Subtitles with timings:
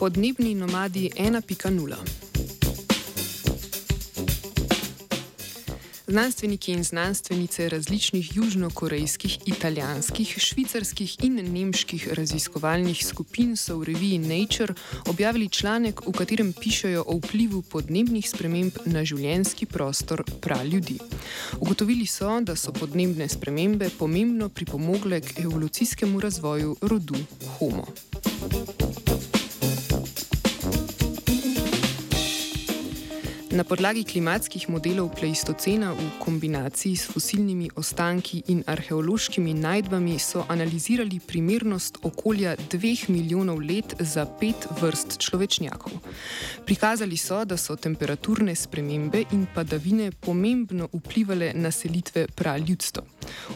[0.00, 1.94] Podnebni nomadi 1.0.
[6.06, 14.74] Znanstveniki in znanstvenice različnih južnokorejskih, italijanskih, švicarskih in nemških raziskovalnih skupin so v reviji Nature
[15.08, 20.96] objavili članek, v katerem pišejo o vplivu podnebnih sprememb na življenski prostor prav ljudi.
[21.58, 27.16] Ugotovili so, da so podnebne spremembe pomembno pripomogle k evolucijskemu razvoju rodu
[27.58, 27.86] Homo.
[33.50, 41.18] Na podlagi klimatskih modelov Pleistocena v kombinaciji s fosilnimi ostanki in arheološkimi najdbami so analizirali
[41.18, 45.98] primernost okolja dveh milijonov let za pet vrst človečnjakov.
[46.62, 53.02] Prikazali so, da so temperaturne spremembe in padavine pomembno vplivali na selitve praljudstva.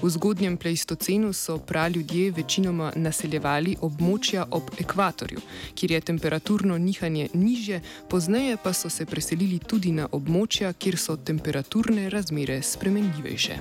[0.02, 5.40] V zgodnjem Pleistocenu so praljudje večinoma naseljevali območja ob ekvatorju,
[5.74, 7.80] kjer je temperaturno nihanje nižje,
[8.10, 13.58] pozneje pa so se preselili tudi na območja, kjer so temperaturne razmere spremenljivejše.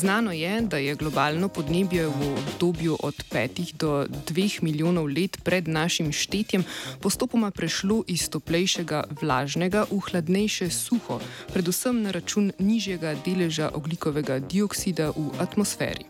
[0.00, 5.68] Znano je, da je globalno podnebje v obdobju od 5 do 2 milijonov let pred
[5.68, 6.64] našim štetjem
[7.00, 11.20] postopoma prešlo iz toplejšega vlažnega v hladnejše suho,
[11.52, 16.08] predvsem na račun nižjega deleža oglikovega dioksida v atmosferi.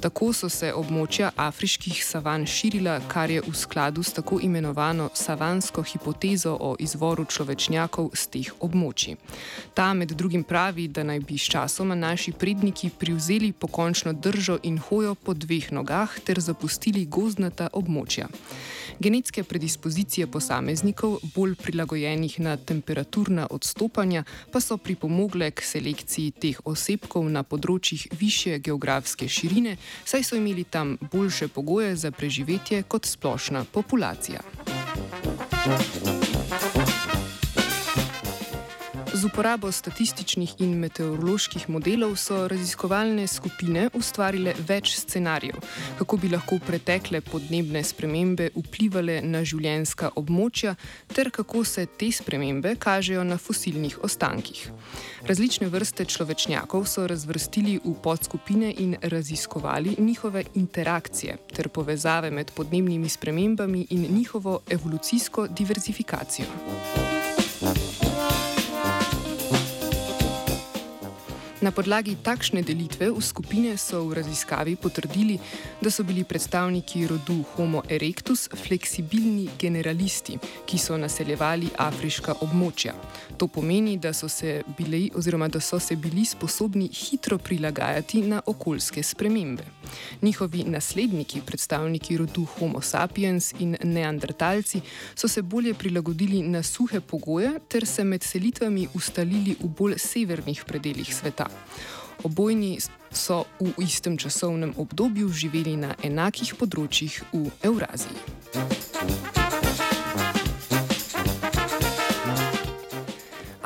[0.00, 5.82] Tako so se območja afriških savan širila, kar je v skladu s tako imenovano savansko
[5.82, 9.18] hipotezo o izvoru človečnjakov z teh območij.
[9.74, 13.19] Ta med drugim pravi, da naj bi s časoma naši predniki privzeli
[13.52, 18.28] pokončno držo in hojo po dveh nogah ter zapustili gozdnata območja.
[18.98, 27.30] Genetske predispozicije posameznikov, bolj prilagojenih na temperaturna odstopanja, pa so pripomogle k selekciji teh osebkov
[27.30, 33.64] na področjih više geografske širine, saj so imeli tam boljše pogoje za preživetje kot splošna
[33.72, 34.40] populacija.
[35.60, 36.39] Thank you.
[39.14, 45.56] Z uporabo statističnih in meteoroloških modelov so raziskovalne skupine ustvarile več scenarijev,
[45.98, 50.76] kako bi lahko pretekle podnebne spremembe vplivali na življenska območja,
[51.10, 54.62] ter kako se te spremembe kažejo na fosilnih ostankih.
[55.26, 63.08] Različne vrste človečnjakov so razvrstili v podskupine in raziskovali njihove interakcije ter povezave med podnebnimi
[63.08, 67.19] spremembami in njihovo evolucijsko diverzifikacijo.
[71.60, 75.36] Na podlagi takšne delitve v skupine so v raziskavi potrdili,
[75.76, 82.96] da so bili predstavniki rodu Homo erectus fleksibilni generalisti, ki so naseljevali afriška območja.
[83.36, 84.24] To pomeni, da so,
[84.78, 85.12] bili,
[85.52, 89.79] da so se bili sposobni hitro prilagajati na okoljske spremembe.
[90.22, 94.80] Njihovi nasledniki, predstavniki rodu Homo sapiens in neandertalci,
[95.14, 100.64] so se bolje prilagodili na suhe pogoje ter se med selitvami ustalili v bolj severnih
[100.66, 101.46] predeljih sveta.
[102.24, 102.78] Obojni
[103.12, 108.39] so v istem časovnem obdobju živeli na enakih področjih v Evraziji.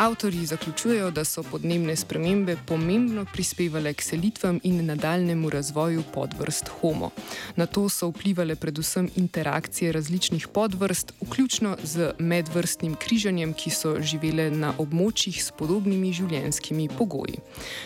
[0.04, 7.10] Avtori zaključujejo, da so podnebne spremembe pomembno prispevale k selitvam in nadaljnemu razvoju podvrst Homo.
[7.56, 14.50] Na to so vplivali predvsem interakcije različnih podvrst, vključno z medvrstnim križanjem, ki so živele
[14.50, 17.40] na območjih s podobnimi življenjskimi pogoji.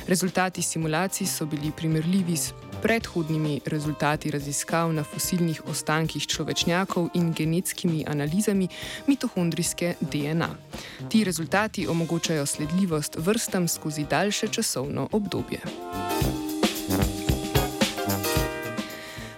[0.09, 2.53] Rezultati simulacij so bili primerljivi s
[2.83, 8.69] predhodnimi rezultati raziskav na fosilnih ostankih človečnjakov in genetskimi analizami
[9.07, 10.49] mitohondrijske DNA.
[11.09, 15.61] Ti rezultati omogočajo sledljivost vrstam skozi daljše časovno obdobje.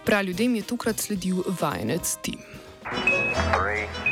[0.04, 2.38] Prav ljudem je tokrat sledil vajenec Tim.
[2.82, 4.09] Three.